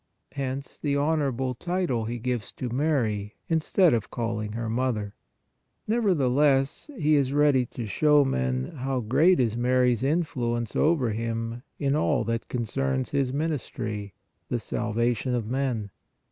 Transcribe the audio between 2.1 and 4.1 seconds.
gives to Mary, in PRAYER MADE MORE EFFECTIVE 65 stead of